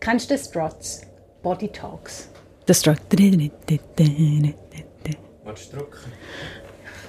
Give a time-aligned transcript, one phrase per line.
[0.00, 1.02] Kennst du Struts?
[1.42, 2.30] Body Talks.
[2.66, 2.98] Der Strut.
[3.10, 3.50] Willst
[5.72, 6.12] du drücken?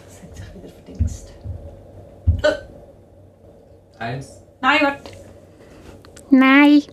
[0.05, 1.33] Das hat sich wieder verdingst.
[3.97, 4.43] Eins.
[4.61, 5.11] Nein, warte.
[6.29, 6.83] Nein.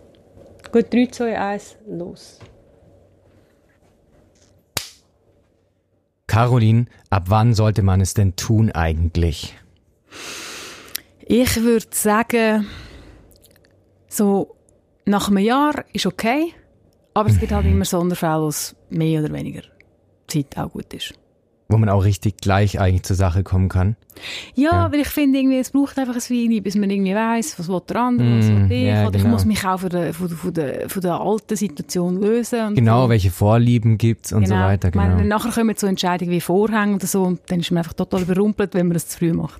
[0.71, 2.39] Gut, 3, 2, 1, los.
[6.27, 9.55] Caroline, ab wann sollte man es denn tun eigentlich?
[11.25, 12.67] Ich würde sagen,
[14.07, 14.55] so
[15.05, 16.53] nach einem Jahr ist okay,
[17.13, 19.61] aber es gibt halt immer Sonderfälle, wo es mehr oder weniger
[20.27, 21.13] Zeit auch gut ist.
[21.67, 23.95] Wo man auch richtig gleich eigentlich zur Sache kommen kann.
[24.53, 24.91] Ja, Ja.
[24.91, 27.81] weil ich finde, irgendwie, es braucht einfach ein Weile, bis man irgendwie weiss, was will
[27.89, 28.83] der andere, was will Mm, ich.
[28.83, 29.33] ja, oder ich genau.
[29.33, 32.67] muss mich auch von der, von der, von der, von der alten Situation lösen.
[32.67, 33.09] Und Genau, so.
[33.09, 35.37] welche Vorlieben gibt's und so weiter, Ich meine, genau.
[35.37, 38.75] nachher kommen so Entscheidungen wie Vorhänge oder so und dann ist man einfach total überrumpelt,
[38.75, 39.59] wenn man das zu früh macht.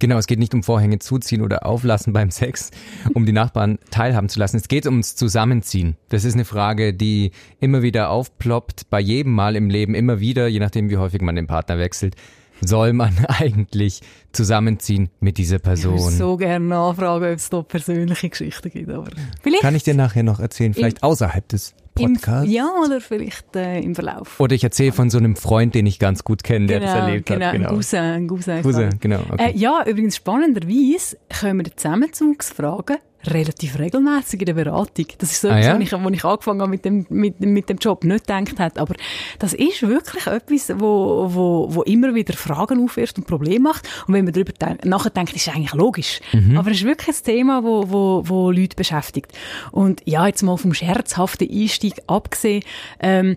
[0.00, 2.70] Genau, es geht nicht um Vorhänge zuziehen oder auflassen beim Sex,
[3.12, 4.56] um die Nachbarn teilhaben zu lassen.
[4.56, 5.96] Es geht ums Zusammenziehen.
[6.08, 10.48] Das ist eine Frage, die immer wieder aufploppt, bei jedem Mal im Leben, immer wieder,
[10.48, 12.16] je nachdem wie häufig man den Partner wechselt.
[12.62, 14.00] Soll man eigentlich
[14.32, 16.10] zusammenziehen mit dieser Ich würde Person?
[16.12, 19.10] so gerne nachfragen, ob es da persönliche Geschichten gibt, aber
[19.42, 22.50] vielleicht Kann ich dir nachher noch erzählen, vielleicht außerhalb des im, Podcasts?
[22.50, 24.40] ja, oder vielleicht äh, im Verlauf.
[24.40, 27.26] Oder ich erzähle von so einem Freund, den ich ganz gut kenne, der das erlebt
[27.26, 27.52] genau, hat.
[27.52, 27.68] Genau.
[27.70, 28.62] Cousin, ein Cousin.
[28.62, 29.20] Cousin, genau.
[29.30, 29.50] Okay.
[29.50, 35.06] Äh, ja, übrigens spannenderweise kommen die Zusammenzugsfragen relativ regelmäßig in der Beratung.
[35.18, 35.74] Das ist so Ah, etwas, ja?
[35.78, 38.80] wo ich, wo ich angefangen habe mit dem, mit, mit dem Job nicht gedacht habe.
[38.80, 38.94] Aber
[39.38, 43.88] das ist wirklich etwas, wo, wo, wo immer wieder Fragen aufwirft und Probleme macht.
[44.06, 46.20] Und wenn man darüber denk nachdenkt, ist es eigentlich logisch.
[46.32, 46.56] Mhm.
[46.56, 49.32] Aber es ist wirklich ein Thema, wo, wo, wo Leute beschäftigt.
[49.70, 52.62] Und ja, jetzt mal vom scherzhaften Einstieg abgesehen,
[53.00, 53.36] ähm,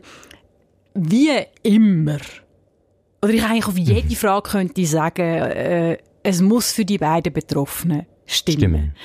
[0.94, 1.32] wie
[1.64, 2.20] immer,
[3.22, 8.06] oder ich eigentlich auf jede Frage könnte sagen, äh, es muss für die beiden Betroffenen
[8.26, 8.58] stimmen.
[8.60, 8.96] Stimmen.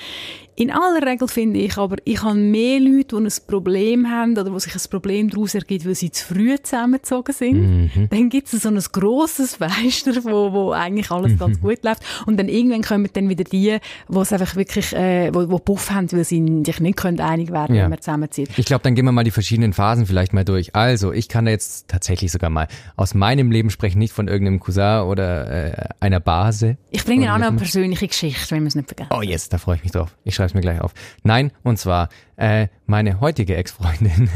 [0.61, 4.53] In aller Regel finde ich aber, ich habe mehr Leute, die ein Problem haben oder
[4.53, 7.61] wo sich ein Problem daraus ergibt, weil sie zu früh zusammengezogen sind.
[7.95, 8.09] Mhm.
[8.11, 12.03] Dann gibt es so ein grosses Fenster, wo, wo eigentlich alles ganz gut läuft.
[12.27, 13.79] Und dann irgendwann kommen dann wieder die,
[14.09, 17.53] wo es einfach wirklich, äh, wo, wo Puff haben, weil sie sich nicht können einig
[17.53, 17.85] werden, Ja.
[17.85, 18.51] wenn man zusammenzieht.
[18.57, 20.75] Ich glaube, dann gehen wir mal die verschiedenen Phasen vielleicht mal durch.
[20.75, 22.67] Also, ich kann da jetzt tatsächlich sogar mal
[22.97, 26.79] aus meinem Leben sprechen, nicht von irgendeinem Cousin oder äh, einer Base.
[26.91, 29.11] Ich bringe auch noch eine persönliche Geschichte, wenn wir es nicht vergessen.
[29.17, 30.17] Oh yes, da freue ich mich drauf.
[30.25, 30.93] Ich schreibe es mir gleich auf.
[31.23, 34.29] Nein, und zwar äh, meine heutige Ex-Freundin.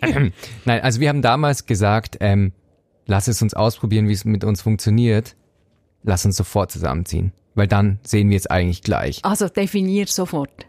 [0.64, 2.52] Nein, also wir haben damals gesagt, ähm,
[3.06, 5.36] lass es uns ausprobieren, wie es mit uns funktioniert.
[6.04, 9.20] Lass uns sofort zusammenziehen, weil dann sehen wir es eigentlich gleich.
[9.24, 10.66] Also definiert sofort.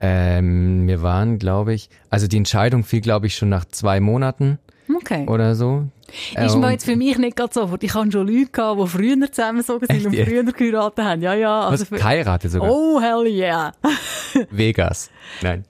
[0.00, 4.58] Ähm, wir waren, glaube ich, also die Entscheidung fiel, glaube ich, schon nach zwei Monaten
[4.96, 5.26] Okay.
[5.28, 5.88] oder so.
[6.12, 7.82] Ist Äh, mir und- jetzt für mich nicht gerade sofort.
[7.82, 11.22] Ich habe schon Leute gehabt, die früher zusammengezogen sind Echt und früher geheiratet haben.
[11.22, 11.60] Ja, ja.
[11.68, 12.70] Also was, für, geheiratet sogar.
[12.70, 13.72] oh, hell yeah.
[14.50, 15.10] Vegas.
[15.42, 15.64] Nein.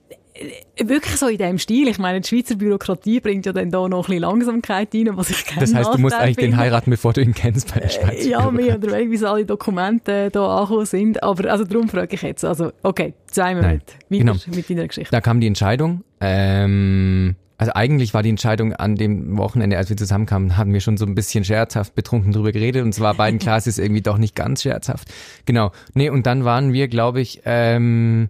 [0.83, 1.87] Wirklich so in dem Stil.
[1.87, 5.29] Ich meine, die Schweizer Bürokratie bringt ja dann da noch ein bisschen Langsamkeit rein, was
[5.29, 6.57] ich gerne Das heißt, du musst eigentlich den finde.
[6.57, 8.13] heiraten, bevor du ihn kennst bei der Schweizer.
[8.25, 11.21] Äh, Ja, mehr oder weniger, bis alle Dokumente da angekommen sind.
[11.21, 12.43] Aber also darum frage ich jetzt.
[12.43, 13.73] Also, okay, zwei Minuten.
[13.83, 14.33] Weiter genau.
[14.53, 15.11] mit deiner Geschichte.
[15.11, 16.03] Da kam die Entscheidung.
[16.19, 20.97] Ähm, also eigentlich war die Entscheidung an dem Wochenende, als wir zusammenkamen, haben wir schon
[20.97, 24.01] so ein bisschen scherzhaft betrunken drüber geredet und es war beiden klar, es ist irgendwie
[24.01, 25.07] doch nicht ganz scherzhaft.
[25.45, 25.71] Genau.
[25.93, 28.27] Nee, und dann waren wir, glaube ich, ähm,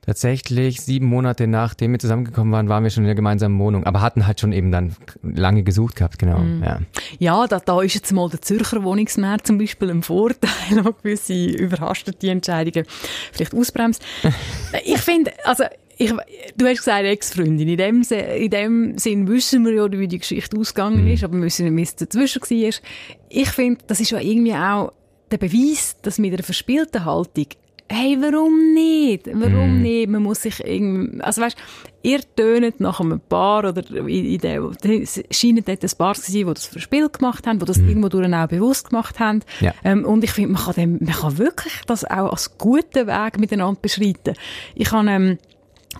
[0.00, 4.00] tatsächlich sieben Monate nachdem wir zusammengekommen waren, waren wir schon in der gemeinsamen Wohnung, aber
[4.00, 6.40] hatten halt schon eben dann lange gesucht gehabt, genau.
[6.64, 6.80] Ja.
[7.18, 10.50] Ja, da, da ist jetzt mal der Zürcher Wohnungsmarkt zum Beispiel ein Vorteil,
[10.84, 12.86] wo gewisse überhastete Entscheidungen
[13.30, 14.02] vielleicht ausbremst.
[14.84, 15.64] ich finde, also,
[15.96, 16.12] ich,
[16.56, 17.68] du hast gesagt Ex-Freundin.
[17.68, 21.44] In dem, in dem Sinn wissen wir ja, wie die Geschichte ausgegangen ist, aber wir
[21.44, 22.74] wissen nicht, es dazwischen war.
[23.28, 24.92] Ich finde, das ist ja irgendwie auch
[25.30, 27.46] der Beweis, dass mit einer verspielten Haltung
[27.94, 29.26] Hey, warum nicht?
[29.34, 30.08] Warum nicht?
[30.08, 31.58] Man muss sich irgendwie, also weißt,
[32.02, 36.32] ihr tönet nach einem Paar oder in, in der, es scheint dort ein Paar zu
[36.32, 39.40] sein, die das verspielt gemacht haben, die das irgendwo durch auch bewusst gemacht haben.
[39.60, 39.74] Ja.
[39.84, 43.38] Ähm, und ich finde, man kann dem, man kann wirklich das auch als guten Weg
[43.38, 44.36] miteinander beschreiten.
[44.74, 45.38] Ich habe, ähm,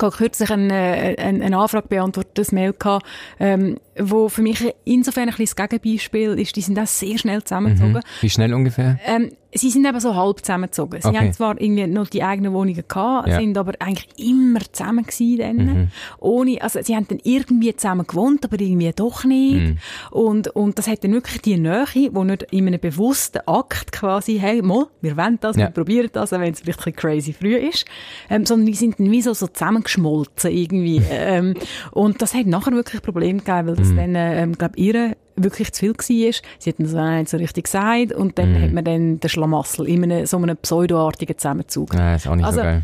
[0.02, 3.06] gerade kürzlich eine, eine, eine Anfrage beantwortet, ein Mail gehabt,
[3.40, 7.42] ähm, wo für mich insofern ein bisschen das Gegenbeispiel ist, die sind auch sehr schnell
[7.42, 8.00] zusammengezogen.
[8.20, 8.98] Wie schnell ungefähr?
[9.06, 11.00] Ähm, sie sind eben so halb zusammengezogen.
[11.02, 11.18] Sie Okay.
[11.18, 13.38] haben zwar irgendwie noch die eigenen Wohnungen gehabt, Ja.
[13.38, 15.90] sind aber eigentlich immer zusammen gewesen dann.
[16.20, 19.76] Ohne, also sie haben dann irgendwie zusammen gewohnt, aber irgendwie doch nicht.
[20.10, 24.38] Und, und das hat dann wirklich die Nähe, wo nicht in einem bewussten Akt quasi,
[24.38, 25.66] hey, mal, wir wollen das, Ja.
[25.66, 27.84] wir probieren das, auch wenn es vielleicht ein bisschen crazy früh ist,
[28.30, 31.02] ähm, sondern die sind dann wie so, so zusammengeschmolzen irgendwie.
[31.10, 31.54] ähm,
[31.90, 35.80] und das hat nachher wirklich Probleme gegeben, weil das dann, ähm, glaube ihre wirklich zu
[35.80, 36.32] viel war.
[36.58, 38.62] Sie hat das auch nicht so richtig gesagt und dann Mhm.
[38.62, 41.94] hat man dann den Schlamassel in einem, so einem pseudoartigen Zusammenzug.
[41.94, 42.82] Ja, ist auch nicht also, so geil.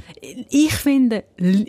[0.50, 1.24] ich finde,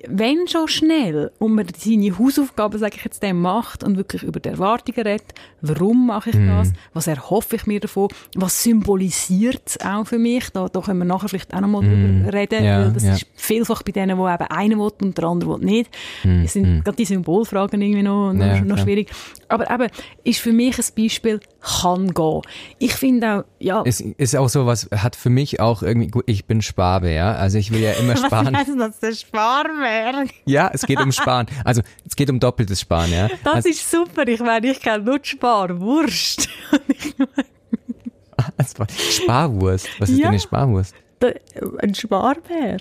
[0.07, 4.39] wenn schon schnell und man seine Hausaufgaben, sage ich jetzt, dem macht und wirklich über
[4.39, 6.47] die Erwartungen redet, warum mache ich Mhm.
[6.47, 10.99] das, was erhoffe ich mir davon, was symbolisiert es auch für mich, da, da können
[10.99, 12.65] wir nachher vielleicht auch nochmal drüber reden, Mhm.
[12.65, 13.13] Ja, weil das ja.
[13.13, 15.89] ist vielfach bei denen, die eben einer will und der andere will nicht.
[16.43, 18.51] Es sind gerade die Symbolfragen irgendwie noch, noch, Mhm.
[18.55, 19.09] Ja, noch schwierig.
[19.47, 19.87] Aber eben,
[20.23, 22.41] ist für mich ein Beispiel, kann gehen.
[22.77, 26.23] Ich finde auch, ja, Es ist auch so was, hat für mich auch irgendwie, gut,
[26.27, 28.47] ich bin Sparbe, ja, also ich will ja immer sparen.
[28.53, 30.29] was heißt das, der Sparwerk?
[30.45, 31.47] Ja, es geht um Sparen.
[31.63, 33.27] Also es geht um doppeltes Sparen, ja.
[33.43, 34.27] Das also, ist super.
[34.27, 36.47] Ich meine, ich kenne nur Sparwurst.
[39.11, 39.87] Sparwurst.
[39.99, 40.23] Was ist Ja.
[40.23, 40.93] denn eine Sparwurst?
[41.21, 41.39] Der-
[41.81, 42.77] Ein Sparbär.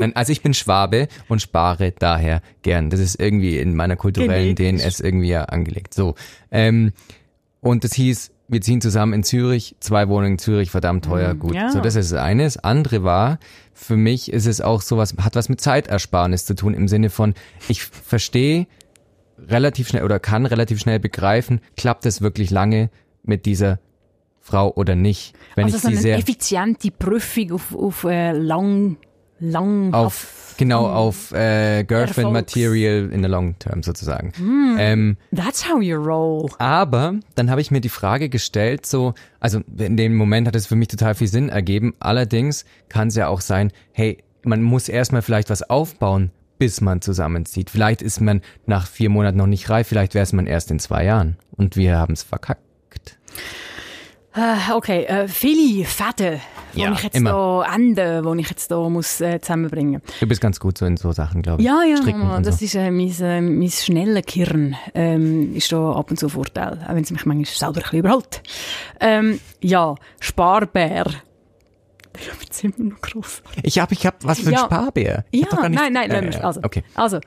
[0.00, 2.90] Nein, also ich bin Schwabe und spare daher gern.
[2.90, 4.82] Das ist irgendwie in meiner kulturellen Genetisch.
[4.82, 5.94] DNS irgendwie ja angelegt.
[5.94, 6.14] So.
[6.50, 6.92] Ähm,
[7.60, 11.50] und das hieß, wir ziehen zusammen in Zürich, zwei Wohnungen in Zürich, verdammt teuer, gut.
[11.50, 11.70] Mhm, ja.
[11.70, 12.44] So, das ist das eine.
[12.44, 13.38] Das andere war,
[13.72, 17.34] für mich ist es auch sowas, hat was mit Zeitersparnis zu tun, im Sinne von,
[17.68, 18.66] ich verstehe
[19.48, 22.90] relativ schnell oder kann relativ schnell begreifen, klappt es wirklich lange
[23.22, 23.78] mit dieser
[24.40, 25.34] Frau oder nicht.
[25.54, 28.96] Wenn also ich so sie sehr effiziente Prüfung auf, auf äh, lang,
[29.40, 34.32] lang auf genau auf äh, Girlfriend Material in the long term sozusagen.
[34.36, 34.76] Hm.
[34.78, 36.50] Ähm, That's how you roll.
[36.58, 40.66] aber dann habe ich mir die Frage gestellt, so also in dem Moment hat es
[40.66, 41.94] für mich total viel Sinn ergeben.
[41.98, 47.00] Allerdings kann es ja auch sein, hey, man muss erstmal vielleicht was aufbauen, bis man
[47.00, 47.70] zusammenzieht.
[47.70, 50.78] Vielleicht ist man nach vier Monaten noch nicht reif, vielleicht wäre es man erst in
[50.78, 52.60] zwei Jahren und wir haben es verkackt.
[54.32, 56.40] Äh, okay, äh, viele Fäden,
[56.74, 57.30] die Ja, ich jetzt immer.
[57.32, 60.00] da ende, die ich jetzt da muss äh, zusammenbringen.
[60.20, 61.66] Du bist ganz gut so in so Sachen, glaube ich.
[61.66, 62.64] Ja, ja, Stricken das so.
[62.64, 66.78] ist äh, mein, äh, mein schneller Kirn, ähm, ist da ab und zu ein Vorteil,
[66.88, 68.42] auch wenn es mich manchmal selber ein bisschen überholt.
[69.00, 71.06] Ähm, ja, Sparbär.
[72.40, 73.42] Jetzt immer noch gross.
[73.64, 74.58] Ich habe ich hab was für ein Ja.
[74.60, 75.24] Sparbär.
[75.32, 76.36] Ich Ja, nein, nein, wir's.
[76.36, 76.84] ja, also, Okay.
[76.94, 77.18] also,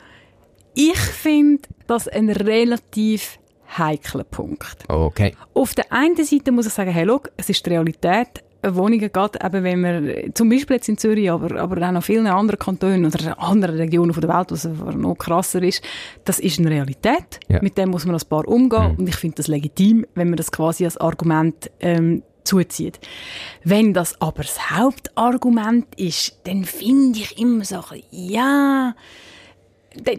[0.74, 3.40] ich finde das ein relativ
[3.78, 4.84] heikler Punkt.
[4.88, 5.34] Okay.
[5.54, 8.44] Auf der einen Seite muss ich sagen, hey, look, es ist die Realität.
[8.66, 12.28] Wohnungen geht eben, wenn wir, zum Beispiel jetzt in Zürich, aber, aber auch noch vielen
[12.28, 14.64] anderen Kantonen oder anderen Regionen der Welt, was
[14.96, 15.84] noch krasser ist,
[16.24, 17.42] das ist eine Realität.
[17.50, 17.60] Ja.
[17.62, 20.52] Mit dem muss man als Paar umgehen und ich finde das legitim, wenn man das
[20.52, 23.00] quasi als Argument ähm, zuzieht.
[23.64, 27.81] Wenn das aber das Hauptargument ist, dann finde ich immer so,
[28.12, 28.96] ja,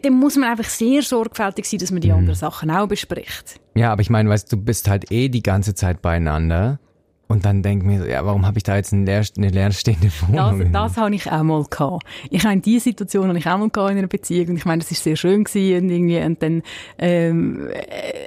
[0.02, 3.60] dann muss man einfach sehr sorgfältig sein, dass man die anderen Sachen auch bespricht.
[3.74, 6.78] Ja, aber ich meine, weißt du bist halt eh die ganze Zeit beieinander.
[7.26, 10.08] Und dann denk mir so, ja, warum habe ich da jetzt eine, leer, eine leerstehende
[10.08, 10.72] Das, Wohnung?
[10.72, 12.04] das habe ich auch mal gehabt.
[12.30, 14.82] Ich habe diese Situation habe ich auch mal gehabt in einer Beziehung und ich meine,
[14.82, 16.62] das ist sehr schön gewesen und irgendwie und dann
[16.98, 17.68] ähm,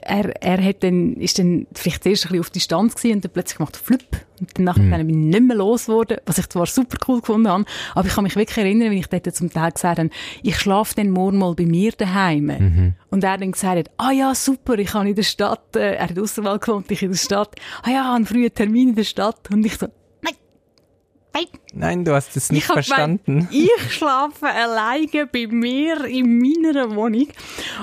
[0.01, 3.31] er er hat dann ist dann vielleicht zuerst ein bisschen auf Distanz gewesen und dann
[3.31, 4.05] plötzlich gemacht Flip
[4.39, 7.65] und nachher dann bin ich nicht mehr losgeworden, was ich zwar super cool gefunden habe,
[7.95, 10.09] aber ich kann mich wirklich erinnern, wie ich dort zum Teil gesagt habe,
[10.43, 14.35] ich schlafe dann morgen mal bei mir daheim und er dann gesagt hat, ah ja
[14.35, 17.55] super, ich habe in der Stadt, äh, er hat Ausserwahl gewohnt, ich in der Stadt,
[17.81, 19.87] ah ja, einen frühen Termin in der Stadt und ich so,
[20.21, 20.35] nein,
[21.33, 23.47] nein, Nein, du hast es nicht ich verstanden.
[23.49, 27.27] Gemeint, ich schlafe alleine bei mir in meiner Wohnung.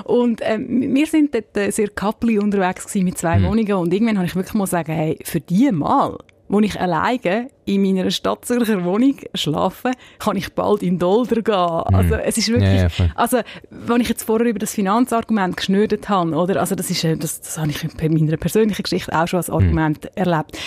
[0.03, 3.73] Und ähm, wir sind dort äh, sehr coupley unterwegs mit zwei Wohnungen.
[3.73, 7.81] Und irgendwann habe ich wirklich mal sagen, hey, für die Mal, wo ich alleine in
[7.81, 11.55] meiner Stadtzürcher Wohnung schlafe, kann ich bald in Dolder gehen.
[11.55, 16.07] Also es ist wirklich, Ja, ja, also wenn ich jetzt vorher über das Finanzargument geschnürt
[16.07, 19.27] habe, oder, also das ist, äh, das, das habe ich bei meiner persönlichen Geschichte auch
[19.27, 20.57] schon als Argument erlebt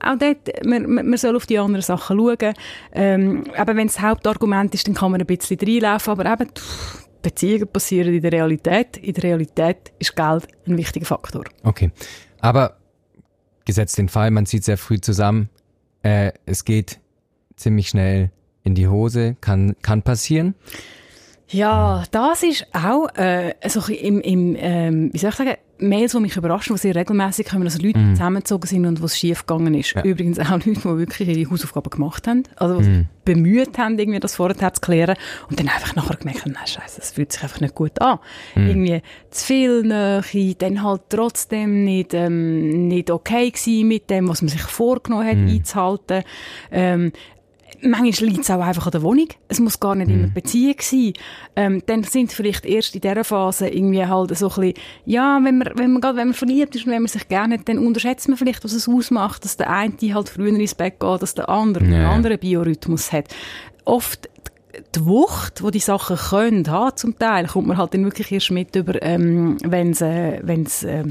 [0.00, 2.54] auch dort, man, man soll auf die anderen Sachen schauen.
[2.92, 6.12] Ähm, aber wenn das Hauptargument ist, dann kann man ein bisschen reinlaufen.
[6.12, 8.98] Aber eben, pff, Beziehungen passieren in der Realität.
[8.98, 11.44] In der Realität ist Geld ein wichtiger Faktor.
[11.62, 11.90] Okay.
[12.40, 12.76] Aber
[13.64, 15.48] gesetzt den Fall, man zieht sehr früh zusammen,
[16.02, 17.00] äh, es geht
[17.56, 18.30] ziemlich schnell
[18.62, 20.54] in die Hose, kann, kann passieren.
[21.48, 26.20] Ja, das ist auch äh, so im, im ähm, wie soll ich sagen, Mails, die
[26.20, 29.46] mich überraschen, die sehr regelmäßig kommen, also Leute, die zusammengezogen sind und wo es schief
[29.46, 29.94] gegangen ist.
[30.04, 34.20] Übrigens auch Leute, die wirklich ihre Hausaufgaben gemacht haben, also die sich bemüht haben, irgendwie
[34.20, 35.16] das vorher zu klären
[35.48, 38.18] und dann einfach nachher gemerkt haben, nein, scheiße, das fühlt sich einfach nicht gut an.
[38.54, 44.42] Irgendwie zu viel Nähe, dann halt trotzdem nicht, ähm, nicht okay gewesen mit dem, was
[44.42, 46.22] man sich vorgenommen hat, einzuhalten.
[46.70, 47.12] Ähm,
[47.86, 49.28] Manchmal liegt es auch einfach an der Wohnung.
[49.48, 51.12] Es muss gar nicht immer die Beziehung sein.
[51.54, 54.74] Ähm, dann sind vielleicht erst in dieser Phase irgendwie halt so ein bisschen,
[55.04, 57.58] ja, wenn man, wenn man gerade, wenn man verliebt ist und wenn man sich gerne
[57.58, 60.98] hat, dann unterschätzt man vielleicht, was es ausmacht, dass der eine halt früher ins Bett
[60.98, 63.26] geht, dass der andere Ja, einen anderen Biorhythmus hat.
[63.84, 64.30] Oft
[64.94, 68.50] die Wucht, wo die Sachen können haben, zum Teil, kommt man halt dann wirklich erst
[68.50, 71.04] mit über, ähm, wenn es, äh, wenn's, äh,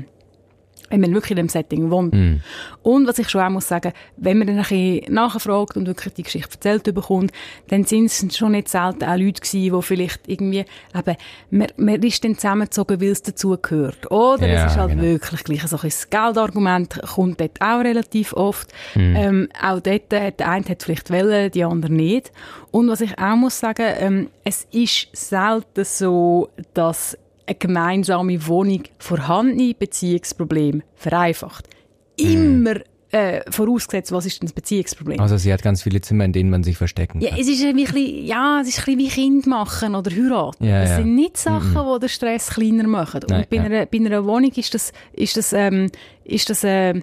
[0.89, 2.13] wenn man wirklich in dem Setting wohnt.
[2.13, 2.41] Mhm.
[2.81, 6.13] Und was ich schon auch muss sagen, wenn man dann ein bisschen nachfragt und wirklich
[6.13, 7.31] die Geschichte erzählt bekommt,
[7.69, 11.17] dann sind es schon nicht selten auch Leute gewesen, die vielleicht irgendwie, eben,
[11.49, 14.11] man, man ist dann zusammengezogen, weil es dazugehört.
[14.11, 15.03] Oder Ja, es ist halt genau.
[15.03, 18.73] wirklich gleich so ein Geldargument kommt dort auch relativ oft.
[18.95, 22.31] Ähm, auch dort hat der eine hat vielleicht Welle, die andere nicht.
[22.71, 28.83] Und was ich auch muss sagen, ähm, es ist selten so, dass eine gemeinsame Wohnung
[28.99, 31.67] vorhandene Beziehungsprobleme vereinfacht.
[32.15, 32.75] Immer
[33.13, 35.19] äh, vorausgesetzt, was ist denn das Beziehungsproblem?
[35.19, 37.39] Also sie hat ganz viele Zimmer, in denen man sich verstecken Ja, kann.
[37.39, 40.65] es ist ein bisschen, ja, es ist ein bisschen wie Kind machen oder heiraten.
[40.65, 40.95] Ja, das ja.
[40.97, 43.21] sind nicht Sachen, die den Stress kleiner machen.
[43.27, 43.63] Nein, Und bei, ja.
[43.63, 45.91] einer, bei einer Wohnung ist das, ist das, ähm,
[46.23, 47.01] ist das, äh,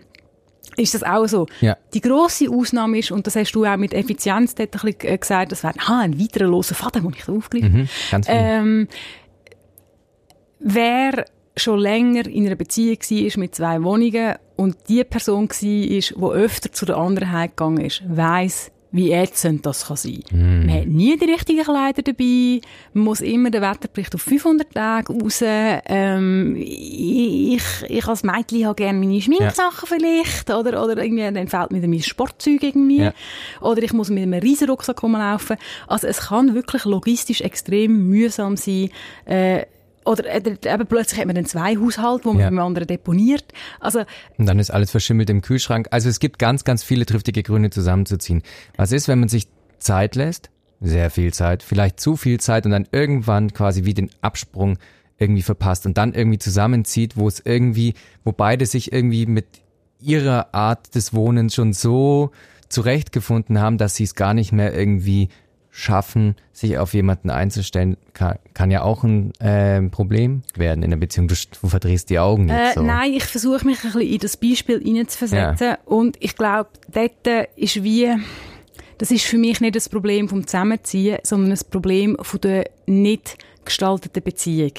[0.76, 1.46] ist das auch so.
[1.60, 1.76] Ja.
[1.94, 5.18] Die grosse Ausnahme ist, und das hast du auch mit Effizienz dort ein bisschen äh,
[5.18, 7.68] gesagt, das wäre ah, ein weiterer loser Faden, den ich da aufgreife.
[7.68, 8.36] Mhm, ganz viel.
[8.36, 8.88] Ähm,
[10.60, 11.24] wer
[11.56, 16.72] schon länger in einer Beziehung war mit zwei Wohnungen und die Person war, die öfter
[16.72, 20.20] zu der anderen heimgegangen ist, weiss, wie ätzend das kann sein.
[20.32, 20.66] Mhm.
[20.66, 22.60] Man hat nie die richtigen Kleider dabei,
[22.92, 25.40] man muss immer den Wetterbericht auf 500 Tage raus.
[25.44, 31.70] Ähm, ich, ich als Mädchen habe gerne meine Schminksachen vielleicht, oder, oder irgendwie, dann fehlt
[31.70, 33.02] mir dann mein Sportzeug irgendwie.
[33.02, 33.12] Ja.
[33.60, 35.56] Oder ich muss mit einem riesen Rucksack rumlaufen.
[35.86, 38.90] Also es kann wirklich logistisch extrem mühsam sein,
[39.24, 39.66] äh,
[40.10, 40.38] oder äh,
[40.74, 42.48] eben plötzlich hat man dann zwei Haushalte, wo man Ja.
[42.50, 43.44] beim anderen deponiert.
[43.80, 44.00] Also
[44.38, 45.88] Und dann ist alles verschimmelt im Kühlschrank.
[45.90, 48.42] Also es gibt ganz, ganz viele triftige Gründe zusammenzuziehen.
[48.76, 49.48] Was ist, wenn man sich
[49.78, 50.50] Zeit lässt?
[50.80, 54.78] Sehr viel Zeit, vielleicht zu viel Zeit und dann irgendwann quasi wie den Absprung
[55.18, 57.92] irgendwie verpasst und dann irgendwie zusammenzieht, wo es irgendwie,
[58.24, 59.46] wo beide sich irgendwie mit
[60.00, 62.30] ihrer Art des Wohnens schon so
[62.70, 65.28] zurechtgefunden haben, dass sie es gar nicht mehr irgendwie
[65.70, 70.96] schaffen, sich auf jemanden einzustellen, kann, kann ja auch ein ähm, Problem werden in der
[70.96, 71.28] Beziehung.
[71.28, 72.82] Du, du verdrehst die Augen Äh, jetzt so.
[72.82, 75.76] Nein, ich versuche mich ein bisschen in das Beispiel hineinzuversetzen.
[75.84, 78.14] Und ich glaube, dort ist wie,
[78.98, 83.38] das ist für mich nicht das Problem vom Zusammenziehen, sondern das Problem von der nicht
[83.64, 84.72] gestalteten Beziehung.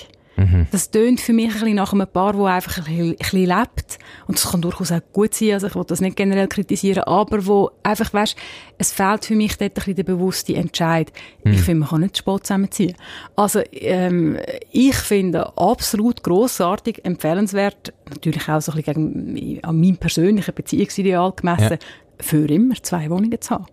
[0.72, 3.46] Das tönt für mich ein bisschen nach einem Paar, das einfach ein bisschen, ein bisschen
[3.46, 4.00] lebt.
[4.28, 7.46] Und das kann durchaus auch gut sein, also ich will das nicht generell kritisieren, aber
[7.46, 8.36] wo einfach, weißt,
[8.78, 11.12] es fehlt für mich dort ein bisschen der bewusste Entscheid.
[11.44, 12.96] Ich finde, man kann nicht spät zusammenziehen.
[13.36, 14.38] Also, ähm,
[14.72, 21.34] ich finde absolut grossartig, empfehlenswert, natürlich auch so ein bisschen gegen, an meinem persönlichen Beziehungsideal
[21.34, 21.78] gemessen,
[22.20, 23.66] für immer zwei Wohnungen zu haben.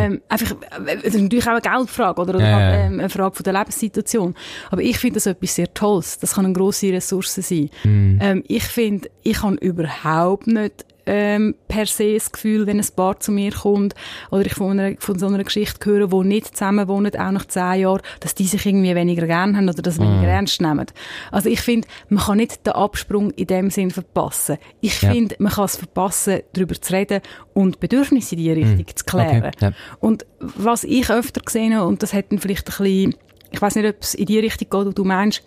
[0.00, 3.36] Ähm, einfach, äh, das ist natürlich auch eine Geldfrage oder, oder Ja, ähm, eine Frage
[3.36, 4.34] von der Lebenssituation.
[4.70, 6.18] Aber ich finde das etwas sehr Tolles.
[6.18, 7.70] Das kann eine grosse Ressource sein.
[7.84, 8.18] Mhm.
[8.20, 13.18] Ähm, ich finde, ich habe überhaupt nicht ähm, per se das Gefühl, wenn ein Paar
[13.20, 13.94] zu mir kommt
[14.30, 17.46] oder ich von, einer, von so einer Geschichte höre, wo nicht zusammen wohnen, auch nach
[17.46, 20.86] zehn Jahren, dass die sich irgendwie weniger gern haben oder das weniger ernst nehmen.
[21.30, 24.58] Also ich finde, man kann nicht den Absprung in dem Sinn verpassen.
[24.80, 25.12] Ich Ja.
[25.12, 27.20] finde, man kann es verpassen, darüber zu reden
[27.54, 29.44] und Bedürfnisse in die Richtung zu klären.
[29.44, 29.72] Okay, ja.
[30.00, 33.14] Und was ich öfter gesehen habe, und das dann vielleicht ein bisschen,
[33.50, 35.42] ich weiß nicht, ob es in die Richtung geht, wo du meinst,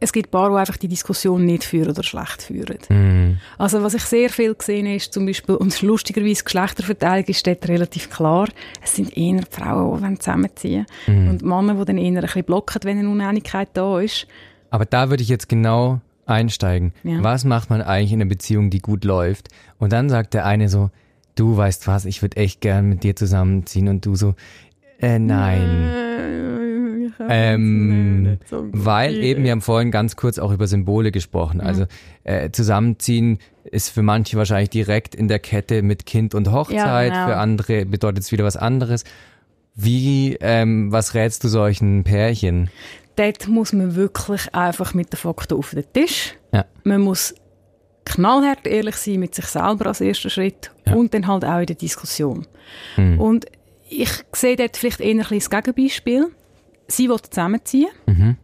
[0.00, 2.78] es gibt Paare, die einfach die Diskussion nicht führen oder schlecht führen.
[2.88, 3.38] Mhm.
[3.58, 7.68] Also was ich sehr viel gesehen habe, ist zum Beispiel, und lustigerweise Geschlechterverteilung ist dort
[7.68, 8.48] relativ klar,
[8.82, 12.80] es sind eher Frauen, die wollen zusammenziehen und Männer, die dann eher ein bisschen blocken,
[12.84, 14.26] wenn eine Uneinigkeit da ist.
[14.70, 16.92] Aber da würde ich jetzt genau einsteigen.
[17.02, 17.22] Ja.
[17.22, 19.48] Was macht man eigentlich in einer Beziehung, die gut läuft?
[19.78, 20.90] Und dann sagt der eine so,
[21.34, 23.88] du weißt was, ich würde echt gern mit dir zusammenziehen.
[23.88, 24.34] Und du so,
[25.00, 26.67] äh, nein.
[27.28, 31.60] Ähm, weil eben, wir haben vorhin ganz kurz auch über Symbole gesprochen.
[31.60, 31.86] Also
[32.24, 37.26] äh, zusammenziehen ist für manche wahrscheinlich direkt in der Kette mit Kind und Hochzeit, genau.
[37.26, 39.04] für andere bedeutet es wieder was anderes.
[39.74, 42.70] Wie, ähm, was rätst du solchen Pärchen?
[43.16, 46.34] Dort muss man wirklich einfach mit den Fakten auf den Tisch.
[46.52, 46.64] Ja.
[46.84, 47.34] Man muss
[48.04, 50.94] knallhart ehrlich sein mit sich selber als erster Schritt Ja.
[50.94, 52.46] und dann halt auch in der Diskussion.
[52.94, 53.20] Hm.
[53.20, 53.46] Und
[53.88, 56.26] ich sehe dort vielleicht eher ein das Gegenbeispiel.
[56.88, 58.36] Sie will zusammenziehen, Mhm.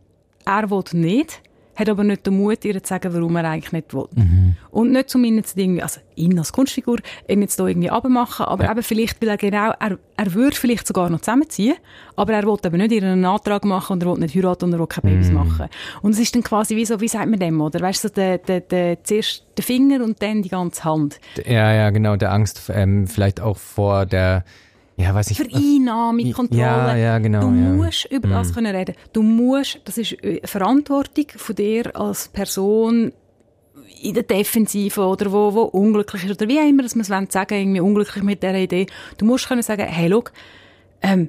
[0.44, 1.40] er will nicht,
[1.76, 4.06] hat aber nicht den Mut, ihr zu sagen, warum er eigentlich nicht will.
[4.14, 4.54] Mhm.
[4.70, 8.46] Und nicht zum ihn jetzt irgendwie, also ihn als Kunstfigur, ihn jetzt da irgendwie abmachen,
[8.46, 8.70] aber Ja.
[8.72, 11.74] eben vielleicht, weil er genau, er, er würde vielleicht sogar noch zusammenziehen,
[12.14, 14.78] aber er will eben nicht ihren Antrag machen und er will nicht heiraten und er
[14.78, 15.34] will keine Babys Mhm.
[15.34, 15.68] machen.
[16.02, 17.80] Und es ist dann quasi wie so, wie sagt man dem, oder?
[17.80, 21.18] Weißt du, so der, der, der, zuerst der Finger und dann die ganze Hand.
[21.44, 24.44] Ja, ja, genau, der Angst ähm, vielleicht auch vor der,
[24.96, 25.36] ja, weiß ich.
[25.38, 26.60] Vereinnahmung, Kontrolle.
[26.60, 27.52] Ja, ja, genau, Du ja.
[27.52, 28.94] musst über das können reden.
[29.12, 33.12] Du musst, das ist äh, Verantwortung von dir als Person
[34.02, 37.10] in der Defensive oder wo, wo unglücklich ist oder wie auch immer, dass man es
[37.10, 38.86] wollen sagen, irgendwie unglücklich mit dieser Idee.
[39.18, 40.24] Du musst können sagen, hey, schau,
[41.02, 41.28] ähm,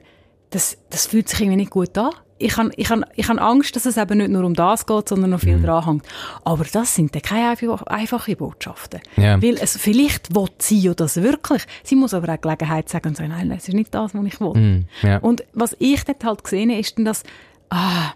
[0.50, 2.12] das, das fühlt sich irgendwie nicht gut an.
[2.38, 5.08] Ich habe ich han, ich han Angst, dass es eben nicht nur um das geht,
[5.08, 5.64] sondern noch viel mhm.
[5.64, 6.06] dran hängt.
[6.44, 9.00] Aber das sind dann keine einfache, Botschaften.
[9.16, 9.42] Ja.
[9.42, 11.64] Weil es, vielleicht will sie ja das wirklich.
[11.84, 14.42] Sie muss aber auch Gelegenheit sagen und sagen, nein, das ist nicht das, was ich
[14.42, 14.54] will.
[14.54, 14.86] Mhm.
[15.02, 15.18] Ja.
[15.20, 17.24] Und was ich dort halt gesehen habe, ist dann, dass,
[17.70, 18.12] ah,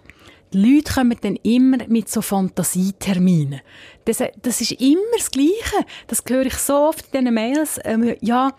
[0.53, 3.61] die Leute kommen dann immer mit so Fantasieterminen.
[4.05, 5.85] Das, das ist immer das Gleiche.
[6.07, 7.79] Das höre ich so oft in diesen Mails.
[7.83, 8.51] Ähm, ja,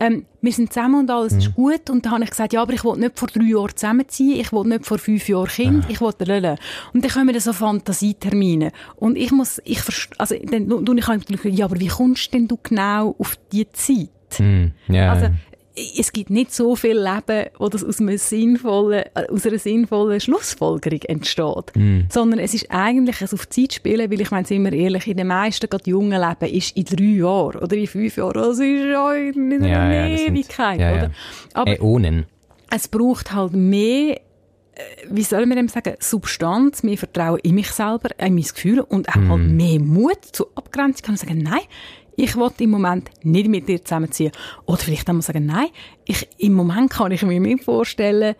[0.00, 1.38] ähm, wir sind zusammen und alles mhm.
[1.38, 1.90] ist gut.
[1.90, 4.52] Und dann habe ich gesagt, ja, aber ich will nicht vor drei Jahren zusammenziehen, ich
[4.52, 5.90] will nicht vor fünf Jahren Kind, ah.
[5.90, 6.58] ich will löllen.
[6.92, 8.72] Und dann kommen so Fantasietermine.
[8.96, 9.80] Und ich muss, ich
[10.18, 14.08] also, dann, dann ich halt, ja, aber wie kommst denn du genau auf die Zeit?
[14.38, 14.72] Mhm.
[14.88, 15.12] Ja.
[15.12, 15.30] Also,
[15.96, 20.20] es gibt nicht so viel Leben, wo das aus, einem sinnvollen, äh, aus einer sinnvollen
[20.20, 21.74] Schlussfolgerung entsteht.
[21.74, 22.00] Mm.
[22.08, 25.16] Sondern es ist eigentlich ein auf Zeit spielen, weil ich meine, sind wir ehrlich, in
[25.16, 28.84] den meisten gerade jungen Leben ist in drei Jahren oder in fünf Jahren, das ist
[28.84, 31.10] ja in einer ja, ja, Ewigkeit, ja, oder?
[31.54, 32.26] Aber Äonen.
[32.70, 34.80] es braucht halt mehr äh,
[35.10, 39.08] wie soll man dem sagen, Substanz, mehr Vertrauen in mich selber, in mein Gefühl und
[39.08, 39.30] auch mm.
[39.30, 41.04] halt mehr Mut zur Abgrenzung.
[41.04, 41.62] Kann sagen, nein,
[42.18, 44.32] ich will im Moment nicht mit dir zusammenziehen.
[44.66, 45.68] Oder vielleicht einmal sagen, nein,
[46.04, 48.34] ich, im Moment kann ich mir nicht vorstellen,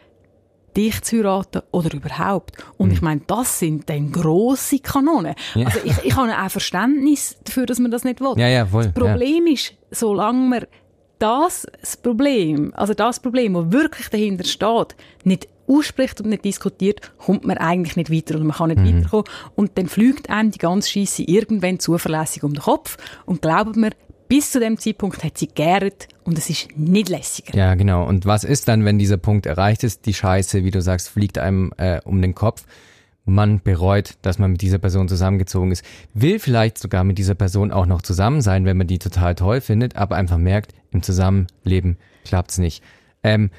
[0.76, 2.52] dich zu heiraten oder überhaupt.
[2.76, 2.94] Und mhm.
[2.94, 5.34] ich meine, das sind dann grosse Kanonen.
[5.54, 5.66] Ja.
[5.66, 8.34] Also ich, ich habe auch Verständnis dafür, dass man das nicht will.
[8.36, 8.84] Ja, ja, voll.
[8.84, 10.66] Das Problem ist, solange man
[11.18, 17.12] das, das Problem, also das Problem, das wirklich dahinter steht, nicht ausspricht und nicht diskutiert,
[17.18, 18.98] kommt man eigentlich nicht weiter und man kann nicht mhm.
[18.98, 19.26] weiterkommen.
[19.54, 22.96] Und dann fliegt einem die ganze Scheisse irgendwann zuverlässig um den Kopf
[23.26, 23.90] und glaubt mir,
[24.28, 27.56] bis zu dem Zeitpunkt hat sie gärt und es ist nicht lässiger.
[27.56, 28.06] Ja, genau.
[28.06, 30.04] Und was ist dann, wenn dieser Punkt erreicht ist?
[30.06, 32.64] Die Scheiße, wie du sagst, fliegt einem äh, um den Kopf.
[33.28, 35.84] Man bereut, dass man mit dieser Person zusammengezogen ist.
[36.14, 39.60] Will vielleicht sogar mit dieser Person auch noch zusammen sein, wenn man die total toll
[39.60, 42.82] findet, aber einfach merkt, im Zusammenleben klappt's nicht.
[43.22, 43.50] Ähm,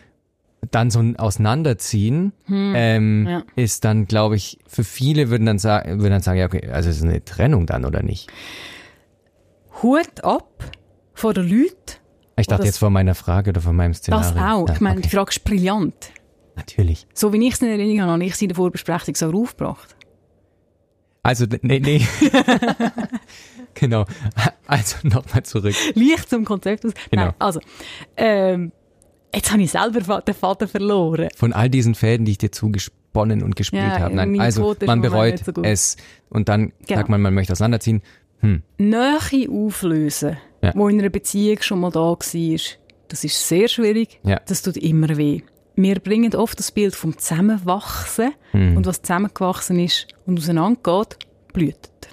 [0.72, 3.44] dann so ein Auseinanderziehen hm, ähm, ja.
[3.56, 6.90] ist dann, glaube ich, für viele würden dann sagen, würden dann sagen, ja, okay, also
[6.90, 8.28] es ist eine Trennung dann oder nicht?
[9.82, 10.64] Hut ab
[11.14, 12.00] vor den Leuten.
[12.38, 14.34] Ich dachte jetzt vor meiner Frage oder vor meinem Szenario.
[14.34, 14.68] Das auch.
[14.68, 15.10] Ja, ich meine, okay.
[15.10, 16.12] die Frage ist brillant.
[16.60, 17.08] Natürlich.
[17.14, 19.96] So wie ich es in Erinnerung habe, habe ich sie in der Vorbesprechung so aufgebracht.
[21.24, 22.06] Also, nee, nee.
[23.74, 24.06] genau.
[24.68, 25.76] Also, nochmal zurück.
[25.96, 26.94] Leicht zum Konzept aus.
[27.12, 27.26] Genau.
[27.26, 27.60] Nein, also,
[28.18, 28.72] ähm,
[29.34, 31.30] Jetzt habe ich selber den Faden verloren.
[31.36, 34.16] Von all diesen Fäden, die ich dir zugesponnen und gespielt ja, habe.
[34.16, 35.98] Nein, also man bereut so es
[36.30, 37.00] und dann genau.
[37.00, 38.02] sagt man, man möchte auseinanderziehen.
[38.40, 38.64] Hm.
[38.80, 40.74] Nähe auflösen, ja.
[40.76, 44.20] wo in einer Beziehung schon mal da war, das ist sehr schwierig.
[44.24, 44.42] Ja.
[44.48, 45.42] Das tut immer weh.
[45.82, 48.76] Wir bringen oft das Bild vom Zusammenwachsen hm.
[48.76, 51.18] und was zusammengewachsen ist und auseinandergeht,
[51.54, 52.10] blühtet.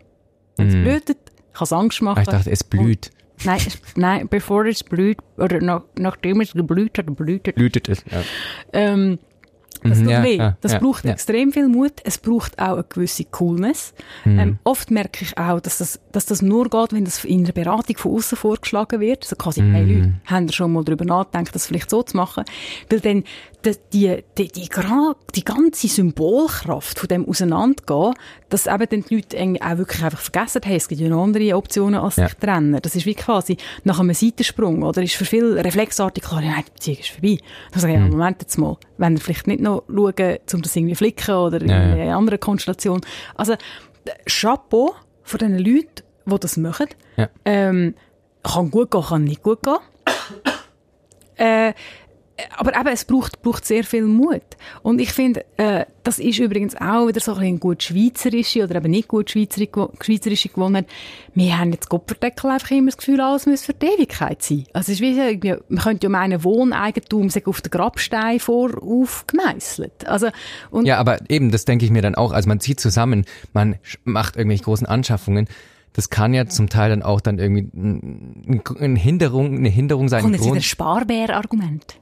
[0.57, 0.85] Wenn es hm.
[0.85, 1.19] blühtet,
[1.53, 2.21] kann es Angst machen.
[2.21, 3.11] Ich dachte, es blüht.
[3.45, 3.61] Nein,
[3.97, 8.05] nein, bevor es blüht, oder nach, nachdem es geblüht hat, blühtet, blühtet es.
[8.09, 8.23] Ja.
[8.73, 9.19] Ähm,
[9.91, 10.37] das tut ja, weh.
[10.37, 11.93] Ja, das ja, braucht extrem viel Mut.
[12.05, 13.95] Es braucht auch eine gewisse Coolness.
[14.25, 14.39] Mhm.
[14.39, 17.53] Ähm, oft merke ich auch, dass das, dass das nur geht, wenn das in der
[17.53, 19.25] Beratung von außen vorgeschlagen wird.
[19.25, 19.75] Also quasi, mhm.
[19.75, 22.45] hey Leute, haben schon mal darüber nachgedacht, das vielleicht so zu machen?
[22.91, 23.25] Weil dann
[23.65, 24.69] die, die, die, die,
[25.35, 28.15] die ganze Symbolkraft von dem Auseinandergehen,
[28.49, 31.57] dass eben dann die Leute auch wirklich einfach vergessen haben, es gibt ja noch andere
[31.57, 32.79] Optionen als sich trennen.
[32.81, 35.03] Das ist wie quasi nach einem Seitensprung, oder?
[35.03, 37.39] Ist für viele reflexartig klar, ja, die Beziehung ist vorbei.
[37.73, 38.13] Dann sage ich, ja, mhm.
[38.13, 41.69] Moment jetzt mal, wenn ihr vielleicht nicht noch schauen, um das irgendwie flicken oder in
[41.69, 41.93] ja, ja.
[41.95, 43.01] eine andere Konstellation.
[43.35, 43.57] Also,
[44.27, 46.89] Chapeau von den Leuten, die das machen.
[47.17, 47.29] Ja.
[47.45, 47.95] Ähm,
[48.45, 49.79] kann gut gehen, kann nicht gut gehen.
[51.37, 51.73] äh,
[52.57, 54.43] aber eben, es braucht, braucht sehr viel Mut.
[54.83, 58.77] Und ich finde, äh, das ist übrigens auch wieder so ein bisschen gut schweizerische oder
[58.77, 60.87] eben nicht gut schweizerische Gewohnheit.
[61.35, 64.65] Wir haben jetzt Kopfverdeckel einfach immer das Gefühl, alles muss für die Ewigkeit sein.
[64.73, 70.07] Also es ist wie, man könnte ja meinen, Wohneigentum sich auf den Grabstein vor aufgemeißelt.
[70.07, 70.29] Also,
[70.71, 72.33] und ja, aber eben, das denke ich mir dann auch.
[72.33, 75.49] Also man zieht zusammen, man macht irgendwelche großen Anschaffungen
[75.97, 80.27] das kann ja zum Teil dann auch dann irgendwie eine Hinderung, eine Hinderung sein.
[80.27, 81.97] Und jetzt wieder Sparbär-Argument.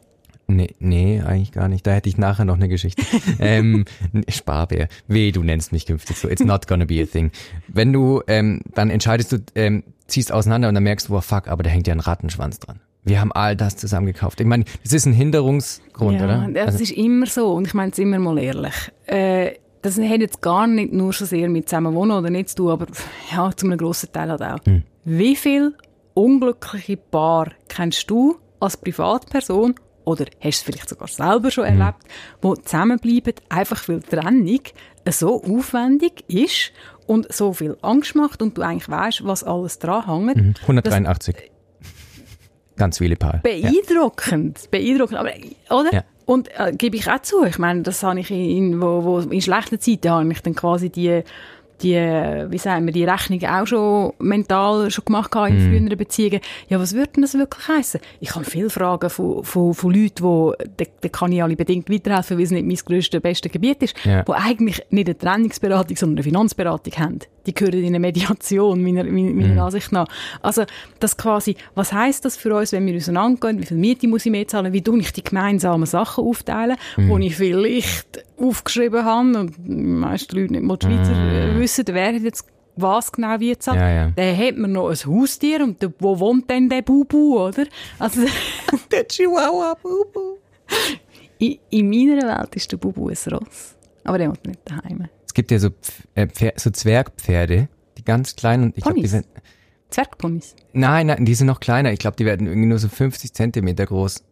[0.47, 1.87] Nee, nee, eigentlich gar nicht.
[1.87, 3.03] Da hätte ich nachher noch eine Geschichte.
[3.39, 3.85] ähm,
[4.29, 4.89] Sparbär.
[5.09, 6.29] Weh, du nennst mich künftig so.
[6.29, 7.31] It's not gonna be a thing.
[7.69, 11.49] Wenn du, ähm, dann entscheidest du, ähm, ziehst auseinander und dann merkst du, oh fuck,
[11.49, 12.81] aber da hängt ja ein Rattenschwanz dran.
[13.05, 14.41] Wir haben all das zusammen gekauft.
[14.41, 16.49] Ich meine, das ist ein Hinderungsgrund, ja, oder?
[16.53, 17.53] Das also, ist immer so.
[17.53, 18.75] Und ich meine es immer mal ehrlich.
[19.07, 19.53] Äh,
[19.83, 22.87] das hat jetzt gar nicht nur so sehr mit zusammenwohnen oder nicht zu tun, aber
[23.31, 24.65] ja, zu einem grossen Teil halt auch.
[24.65, 24.83] Hm.
[25.05, 25.75] Wie viel
[26.15, 31.81] unglückliche Paar kennst du als Privatperson oder hast du es vielleicht sogar selber schon mhm.
[31.81, 32.03] erlebt,
[32.41, 34.61] wo zusammenbleiben, einfach weil die Trennung
[35.09, 36.73] so aufwendig ist
[37.07, 40.37] und so viel Angst macht und du eigentlich weißt, was alles dran hängt.
[40.37, 40.55] Mhm.
[40.63, 41.51] 183.
[42.77, 43.41] Ganz viele Paare.
[43.43, 44.69] Beeindruckend, ja.
[44.71, 45.19] beeindruckend.
[45.19, 45.31] Aber,
[45.71, 45.95] oder?
[45.95, 46.05] Ja.
[46.27, 47.45] Und äh, gebe ich auch zu.
[47.45, 50.89] Ich meine, das habe ich in, wo, wo, in schlechten Zeiten habe ich dann quasi
[50.89, 51.23] die,
[51.85, 51.95] die,
[52.51, 55.69] wie sagen wir, die Rechnung auch schon mental schon gemacht in Mhm.
[55.69, 56.41] früheren Beziehungen.
[56.69, 58.01] Ja, was würde denn das wirklich heißen?
[58.21, 61.91] Ich habe viele Fragen von, von, von Leuten, wo, da, da kann ich alle bedingt
[61.91, 64.23] weiterhelfen, weil es nicht mein grösstes, bestes Gebiet ist, Ja.
[64.27, 67.19] wo eigentlich nicht eine Trennungsberatung, sondern eine Finanzberatung haben.
[67.47, 69.39] Die gehören in eine Mediation, meiner, meiner, Mhm.
[69.49, 70.07] meiner Ansicht nach.
[70.43, 70.65] Also,
[71.01, 73.61] das quasi, was heisst das für uns, wenn wir auseinandergehen?
[73.61, 74.73] Wie viel Miete muss ich mehr zahlen?
[74.73, 77.21] Wie tue ich die gemeinsamen Sachen aufteilen, Mhm.
[77.21, 81.85] die ich vielleicht aufgeschrieben habe und die meisten Leute nicht mal die Schweizer äh, wissen,
[81.89, 83.51] wer hat jetzt was genau wie.
[83.53, 83.57] Mhm.
[83.75, 84.11] Ja, ja.
[84.17, 87.67] Dann hat man noch ein Haustier und der, wo wohnt denn der Bubu, oder?
[88.01, 88.23] Also,
[88.91, 90.39] Der Chihuahua Bubu.
[91.39, 93.77] in, in meiner Welt ist der Bubu ein Ross.
[94.03, 95.07] Aber der wohnt nicht daheim.
[95.35, 95.71] Es gibt ja so,
[96.15, 97.69] äh, so Zwergpferde,
[97.99, 99.27] die ganz klein und ich glaube, die sind,
[99.91, 100.55] Zwergponys.
[100.73, 101.91] nein, nein, die sind noch kleiner.
[101.93, 104.23] Ich glaube, die werden irgendwie nur so 50 Zentimeter groß.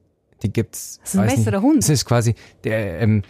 [0.44, 1.00] Die gibt's.
[1.02, 1.36] Das ist ein nicht.
[1.38, 1.78] besserer Hund.
[1.78, 3.22] Das ist quasi der, ähm,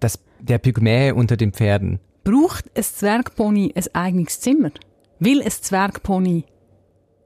[0.00, 2.00] das, der Pygmäe unter den Pferden.
[2.24, 4.72] Braucht ein Zwergpony ein eigenes Zimmer?
[5.20, 6.44] Will ein Zwergpony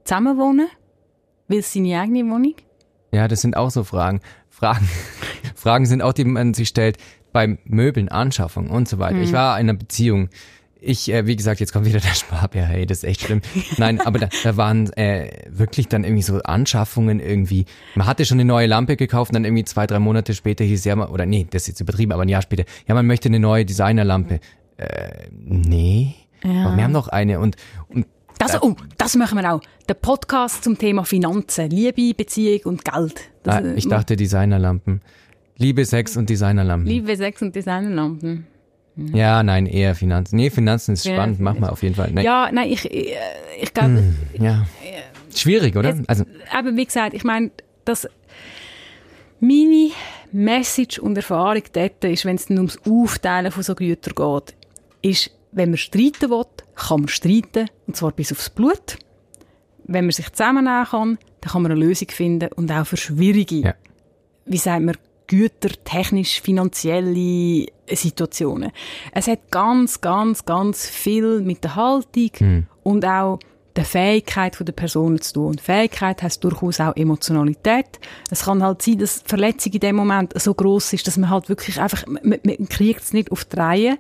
[0.05, 0.69] zusammenwohnen?
[1.49, 2.57] Will es seine eigene Wohnung?
[3.13, 4.21] Ja, das sind auch so Fragen.
[4.51, 4.87] Fragen,
[5.55, 6.99] Fragen sind auch, die man sich stellt
[7.35, 9.19] beim Möbeln, Anschaffung und so weiter.
[9.19, 10.29] Ich war in einer Beziehung.
[10.81, 13.43] Ich, äh, wie gesagt, jetzt kommt wieder der Sparbär, hey, das ist echt schlimm.
[13.77, 17.65] Nein, aber da, da waren äh, wirklich dann irgendwie so Anschaffungen irgendwie.
[17.97, 20.85] Man hatte schon eine neue Lampe gekauft und dann irgendwie zwei, drei Monate später hieß
[20.85, 23.29] ja, mal- oder nee, das ist jetzt übertrieben, aber ein Jahr später, ja, man möchte
[23.29, 24.39] eine neue Designerlampe.
[24.77, 26.15] Äh, nee.
[26.45, 26.67] Ja.
[26.67, 27.57] Aber wir haben noch eine und,
[27.89, 28.07] und
[28.39, 29.61] Das, oh, das machen wir auch.
[29.89, 33.23] Der Podcast zum Thema Finanzen, Liebe, Beziehung und Geld.
[33.43, 35.01] Das, ah, ich dachte Designerlampen.
[35.57, 36.87] Liebe, Sex und Designerlampen.
[36.89, 38.47] Liebe, Sex und Designerlampen.
[38.97, 40.37] Ja, nein, eher Finanzen.
[40.37, 42.11] Nee, Finanzen ist Ja, spannend, mach mal auf jeden Fall.
[42.13, 43.13] Nee, Ja, nein, ich, ich,
[43.61, 44.03] ich glaube,
[44.39, 44.67] ja.
[45.35, 45.91] Schwierig, oder?
[45.95, 46.25] Jetzt- Also,
[46.57, 47.51] eben wie gesagt, ich meine,
[47.85, 48.09] dass
[49.41, 49.91] meine
[50.33, 54.55] Message und Erfahrung dort ist, wenn es ums Aufteilen von so Gütern geht,
[55.03, 56.45] ist, wenn man streiten will,
[56.77, 58.97] kann man streiten, und zwar bis aufs Blut.
[59.87, 63.57] Wenn man sich zusammennehmen kann, dann kann man eine Lösung finden und auch für schwierige,
[63.57, 63.75] Ja.
[64.47, 68.71] wie sagt man, Güter, technisch, finanzielle Situationen.
[69.13, 73.39] Es hat ganz, ganz, ganz viel mit der Haltung und auch
[73.77, 75.47] der Fähigkeit der Personen zu tun.
[75.47, 77.99] Und Fähigkeit heißt durchaus auch Emotionalität.
[78.31, 81.31] Es kann halt sein, dass die Verletzung in dem Moment so groß ist, dass man
[81.31, 83.99] halt wirklich einfach, man, man kriegt es nicht auf die Reihe,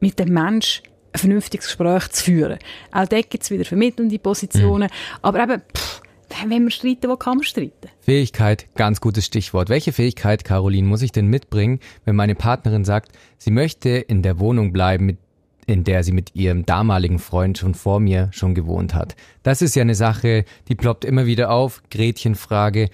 [0.00, 2.58] mit dem Mensch ein vernünftiges Gespräch zu führen.
[2.92, 4.90] Auch dort gibt es wieder vermittelnde Positionen.
[5.22, 6.02] Aber eben, pff,
[6.48, 7.88] wenn man streiten will, kann man streiten.
[8.00, 9.68] Fähigkeit, ganz gutes Stichwort.
[9.68, 14.38] Welche Fähigkeit, Caroline, muss ich denn mitbringen, wenn meine Partnerin sagt, sie möchte in der
[14.38, 15.18] Wohnung bleiben,
[15.66, 19.16] in der sie mit ihrem damaligen Freund schon vor mir schon gewohnt hat?
[19.42, 21.82] Das ist ja eine Sache, die ploppt immer wieder auf.
[21.90, 22.88] Gretchenfrage.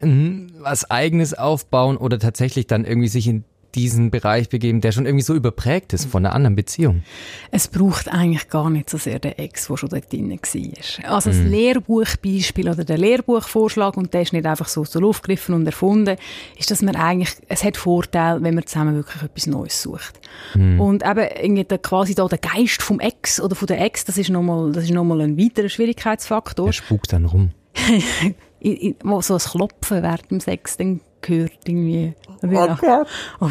[0.00, 3.44] Mhm, Was eigenes aufbauen oder tatsächlich dann irgendwie sich in
[3.74, 7.02] diesen Bereich begeben, der schon irgendwie so überprägt ist von einer anderen Beziehung.
[7.50, 11.10] Es braucht eigentlich gar nicht so sehr den Ex, der schon dort drin war.
[11.10, 15.24] Also das Lehrbuchbeispiel oder der Lehrbuchvorschlag, und der ist nicht einfach so aus der Luft
[15.24, 16.16] gegriffen und erfunden,
[16.58, 20.20] ist, dass man eigentlich, es hat Vorteile, wenn man zusammen wirklich etwas Neues sucht.
[20.54, 24.18] Und eben irgendwie der, quasi da der Geist vom Ex oder von der Ex, das
[24.18, 26.66] ist nochmal, das ist nochmal ein weiterer Schwierigkeitsfaktor.
[26.66, 27.50] Der spukt dann rum.
[29.20, 32.14] so ein Klopfen während dem Sex dann gehört irgendwie.
[32.42, 33.04] Ja.
[33.40, 33.48] Oh,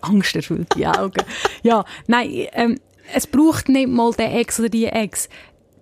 [0.00, 1.22] Angst erfüllt die Augen.
[1.62, 2.78] ja, nein, ähm,
[3.14, 5.28] es braucht nicht mal den Ex oder die Ex.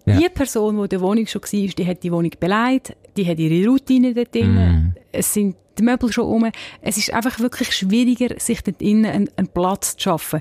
[0.07, 0.19] Ja.
[0.19, 3.39] Die Person, die in der Wohnung schon war, die hat die Wohnung beleidigt, die hat
[3.39, 4.95] ihre Routine dort drin, Mhm.
[5.13, 6.51] es sind die Möbel schon um.
[6.83, 10.41] Es ist einfach wirklich schwieriger, sich dort innen einen, einen Platz zu schaffen.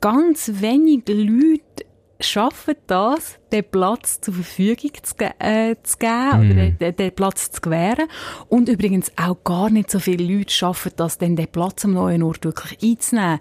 [0.00, 1.84] Ganz wenig Leute
[2.20, 7.12] schaffen das, den Platz zur Verfügung zu, ge äh, zu geben oder den, den, den
[7.12, 8.06] Platz zu gewähren.
[8.48, 12.22] Und übrigens auch gar nicht so viele Leute schaffen das, dann den Platz am neuen
[12.22, 13.38] Ort wirklich einzunehmen.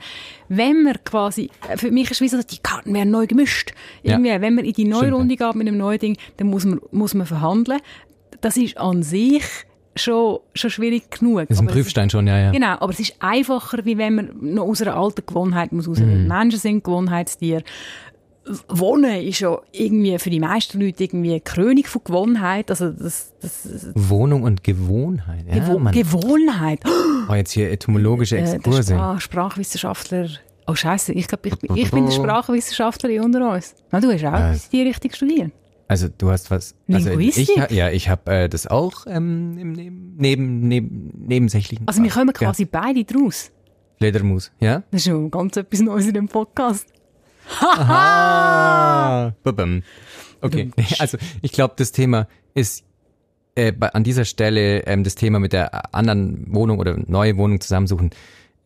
[0.47, 3.73] Wenn man quasi, äh, für mich ist es wie so, die Karten werden neu gemischt.
[4.03, 4.13] Ja.
[4.13, 5.17] Irgendwie, wenn man in die neue Stimmt, ja.
[5.17, 7.79] Runde geht mit einem neuen Ding, dann muss man, muss man verhandeln.
[8.41, 9.43] Das ist an sich
[9.95, 11.47] schon, schon schwierig genug.
[11.47, 12.51] Das ist ein Prüfstein schon, ja, ja.
[12.51, 15.99] Genau, aber es ist einfacher, wie wenn man noch aus einer alten Gewohnheit muss raus.
[15.99, 16.27] Mhm.
[16.27, 17.63] Menschen sind Gewohnheitstiere.
[18.67, 22.69] Wohnen ist ja irgendwie für die meisten Leute irgendwie eine Krönung von Gewohnheit.
[22.71, 25.45] Also das, das, Wohnung und Gewohnheit.
[25.47, 25.93] Ja, Gewo Mann.
[25.93, 26.81] Gewohnheit.
[27.29, 28.93] Oh, jetzt hier etymologische Äh, Exkurse.
[28.93, 30.29] Sprach Sprachwissenschaftler.
[30.67, 33.75] Oh Scheiße, ich glaube, ich, bin- ich bin der Sprachwissenschaftler unter uns.
[33.91, 34.55] Na, du hast auch Ja.
[34.71, 35.51] die Richtung studiert.
[35.87, 36.75] Also du hast was.
[36.91, 37.49] Also Linguistik?
[37.69, 41.87] ich, ja, ich habe äh, das auch ähm, im neben, neben, neben, nebensächlichen.
[41.87, 42.33] Also wir kommen Ja.
[42.47, 43.51] quasi beide draus.
[43.97, 44.83] Fledermaus, ja?
[44.91, 46.87] Das ist schon ganz etwas Neues in dem Podcast.
[47.61, 49.83] Ah, babam.
[50.41, 52.83] Okay, also ich glaube, das Thema ist
[53.55, 57.59] äh, bei, an dieser Stelle ähm, das Thema mit der anderen Wohnung oder neue Wohnung
[57.59, 58.11] zusammensuchen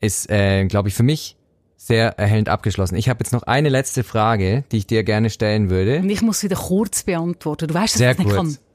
[0.02, 1.38] ist, äh, glaube ich, für mich
[1.78, 2.96] sehr erhellend abgeschlossen.
[2.96, 6.00] Ich habe jetzt noch eine letzte Frage, die ich dir gerne stellen würde.
[6.00, 7.68] Und ich muss wieder kurz beantworten.
[7.68, 8.56] Du weißt, dass Sehr ich das nicht kurz.
[8.56, 8.66] kann.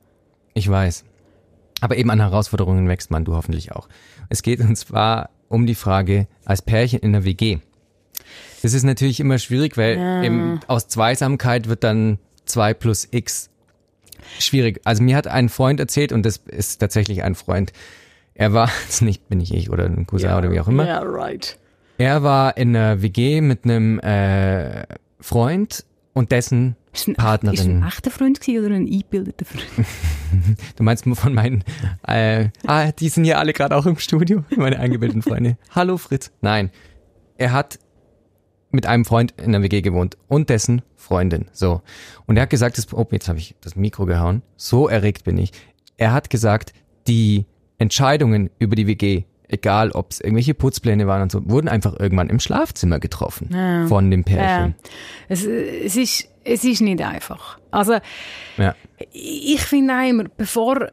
[0.54, 1.04] Ich weiß.
[1.80, 3.88] Aber eben an Herausforderungen wächst man, du hoffentlich auch.
[4.28, 7.58] Es geht uns zwar um die Frage als Pärchen in der WG.
[8.62, 13.50] Das ist natürlich immer schwierig, weil eben aus Zweisamkeit wird dann zwei plus x
[14.38, 14.80] schwierig.
[14.84, 17.72] Also mir hat ein Freund erzählt, und das ist tatsächlich ein Freund,
[18.34, 21.00] er war, das nicht bin ich ich oder ein Cousin oder wie auch immer, Ja,
[21.02, 21.58] right.
[21.98, 24.84] er war in einer WG mit einem äh,
[25.20, 27.54] Freund und dessen Ist ein, Partnerin.
[27.54, 29.66] Ist ein echter Freund gewesen oder ein eingebildeter Freund?
[30.76, 31.64] Du meinst von meinen,
[32.06, 35.56] äh, ah, die sind ja alle gerade auch im Studio, meine eingebildeten Freunde.
[35.74, 36.30] Hallo Fritz.
[36.42, 36.70] Nein,
[37.38, 37.78] er hat
[38.70, 41.46] mit einem Freund in der WG gewohnt und dessen Freundin.
[41.52, 41.80] So.
[42.26, 44.42] Und er hat gesagt, das, oh, jetzt habe ich das Mikro gehauen.
[44.56, 45.52] So erregt bin ich.
[45.96, 46.72] Er hat gesagt,
[47.06, 47.46] die
[47.78, 52.28] Entscheidungen über die WG, egal ob es irgendwelche Putzpläne waren und so, wurden einfach irgendwann
[52.28, 53.86] im Schlafzimmer getroffen Ja.
[53.86, 54.36] von dem Ja.
[54.36, 54.74] Pärchen.
[55.28, 57.58] Es, es, ist, es ist nicht einfach.
[57.70, 57.98] Also,
[58.58, 58.74] Ja.
[59.12, 60.88] ich finde auch immer, bevor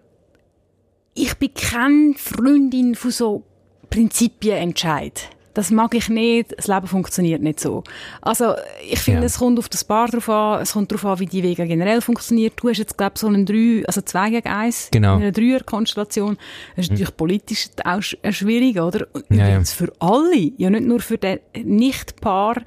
[1.13, 3.43] ich bin keine Freundin von so
[3.89, 5.29] Prinzipienentscheid.
[5.55, 6.53] Das mag ich nicht.
[6.55, 7.83] Das Leben funktioniert nicht so.
[8.21, 8.53] Also,
[8.87, 9.25] ich finde, Ja.
[9.25, 10.61] es kommt auf das Paar drauf an.
[10.61, 12.53] Es kommt darauf an, wie die Wege generell funktioniert.
[12.57, 14.89] Du hast jetzt, glaube ich, so einen drei, also zwei gegen eins.
[14.91, 15.15] Genau.
[15.15, 16.37] In einer Dreier-Konstellation.
[16.75, 19.07] Das ist natürlich politisch auch äh, schwierig, oder?
[19.13, 19.63] Und Ja, ja.
[19.63, 20.51] Für alle.
[20.57, 22.57] Ja, nicht nur für den Nicht-Paar.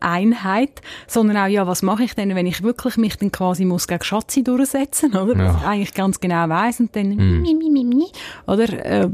[0.00, 3.88] Einheit, sondern auch, ja, was mache ich denn, wenn ich wirklich mich dann quasi muss
[3.88, 5.36] gegen Schatzi durchsetzen, oder?
[5.36, 5.48] Ja.
[5.54, 8.06] Was ich eigentlich ganz genau weiss und dann, mi, mi, mi, mi, mi,
[8.46, 8.68] oder?
[8.86, 9.08] Äh,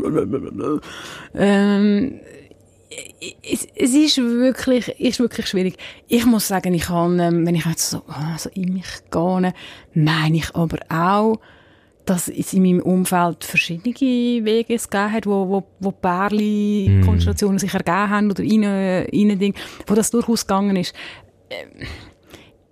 [1.34, 2.20] ähm,
[3.42, 5.76] es, ist wirklich, ist wirklich schwierig.
[6.08, 9.54] Ich muss sagen, ich kann, ähm, wenn ich jetzt so, ah, so in mich gehe,
[9.94, 11.40] meine ich aber auch,
[12.04, 17.72] dass es in meinem Umfeld verschiedene Wege es gegeben hat, wo, wo, wo Pärli-Konstellationen sich
[17.72, 19.54] ergeben haben oder rein, rein Ding,
[19.86, 20.94] wo das durchaus gegangen ist.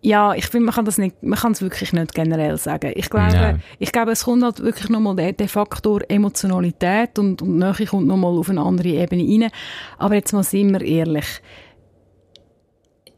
[0.05, 2.93] Ja, ich finde, man kann das nicht, man kann es wirklich nicht generell sagen.
[2.97, 3.59] Ich glaube, Ja.
[3.79, 8.09] ich glaube, es kommt halt wirklich nochmal der, der Faktor Emotionalität und, und Nähe kommt
[8.09, 9.51] nochmal auf eine andere Ebene rein.
[9.99, 11.27] Aber jetzt mal sind wir ehrlich.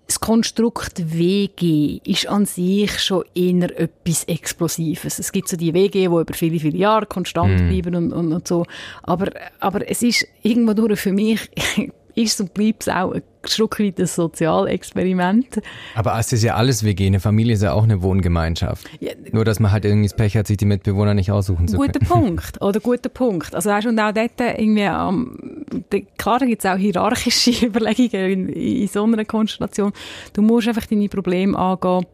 [0.07, 5.19] Das Konstrukt WG ist an sich schon eher etwas Explosives.
[5.19, 8.47] Es gibt so die WG, die über viele, viele Jahre konstant bleiben und, und, und
[8.47, 8.67] so.
[9.03, 9.29] Aber,
[9.61, 11.51] aber es ist irgendwo durch für mich,
[12.15, 13.15] ist und bleibt es auch
[13.47, 15.61] Stück weit ein Sozialexperiment.
[15.95, 17.07] Aber es ist ja alles WG.
[17.07, 18.87] Eine Familie ist ja auch eine Wohngemeinschaft.
[19.01, 21.77] Ja, Nur, dass man halt irgendwie das Pech hat, sich die Mitbewohner nicht aussuchen zu
[21.79, 21.93] können.
[21.93, 23.55] Guter Punkt, oder guter Punkt.
[23.55, 28.83] Also weißt, und auch dort irgendwie, ähm, de- klar, gibt es auch hierarchische Überlegungen in,
[28.83, 29.93] in so einer Konstellation.
[30.33, 32.07] Du musst einfach deine Probleme angehen.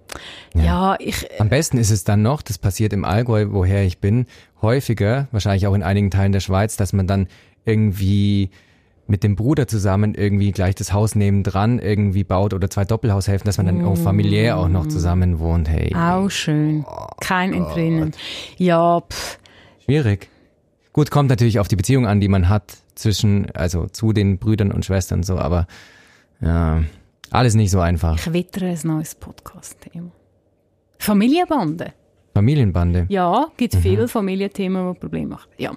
[0.55, 4.27] Ja, ich, Am besten ist es dann noch, das passiert im Allgäu, woher ich bin,
[4.61, 7.29] häufiger, wahrscheinlich auch in einigen Teilen der Schweiz, dass man dann
[7.65, 8.51] irgendwie
[9.11, 13.57] mit dem Bruder zusammen irgendwie gleich das Haus nebendran irgendwie baut oder zwei Doppelhaushälften, dass
[13.59, 15.69] man dann auch familiär auch noch zusammen wohnt.
[15.69, 16.85] Hey, auch schön.
[17.21, 18.13] Kein Entrinnen.
[18.57, 19.39] Ja, pff,
[19.85, 20.29] schwierig.
[20.93, 24.71] Gut, kommt natürlich auf die Beziehung an, die man hat zwischen, also zu den Brüdern
[24.73, 25.67] und Schwestern und so, aber
[26.41, 26.83] ja,
[27.31, 28.17] alles nicht so einfach.
[28.17, 30.11] ich wittere ein neues Podcast-Thema.
[30.99, 31.93] Familienbande.
[32.35, 33.07] Familienbande.
[33.09, 33.79] Ja, gibt Mhm.
[33.81, 35.51] viele Familienthemen, die Probleme machen.
[35.59, 35.73] Ja.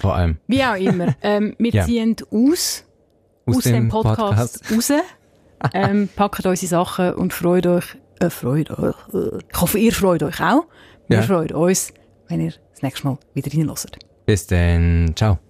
[0.00, 0.38] Vor allem.
[0.46, 1.14] Wie auch immer.
[1.22, 1.84] ähm, wir Ja.
[1.84, 2.84] ziehen aus,
[3.46, 4.92] aus, dem Podcast, raus,
[5.72, 10.22] ähm, packen unsere Sachen und freut euch, äh, freut euch, äh, ich hoffe, ihr freut
[10.22, 10.66] euch auch.
[11.08, 11.22] Wir Ja.
[11.22, 11.92] freuen uns,
[12.28, 13.98] wenn ihr das nächste Mal wieder reinhört.
[14.26, 15.12] Bis denn.
[15.14, 15.45] Ciao.